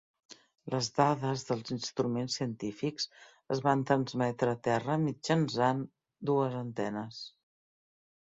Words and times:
Les 0.75 0.87
dades 0.99 1.41
dels 1.49 1.67
instruments 1.75 2.37
científics 2.39 3.05
es 3.55 3.61
van 3.67 3.83
transmetre 3.91 4.55
a 4.55 4.59
terra 4.69 4.97
mitjançant 5.03 5.85
dues 6.31 6.57
antenes. 6.63 7.21